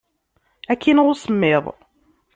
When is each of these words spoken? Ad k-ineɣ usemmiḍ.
Ad 0.71 0.77
k-ineɣ 0.81 1.07
usemmiḍ. 1.13 1.65